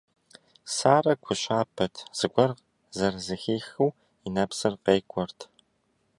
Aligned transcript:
Сарэ 0.75 1.13
гу 1.23 1.33
щабэт, 1.41 1.95
зыгуэр 2.17 2.51
зэрызэхихыу 2.97 3.89
и 4.27 4.29
нэпсыр 4.35 4.73
къекӏуэрт. 4.83 5.39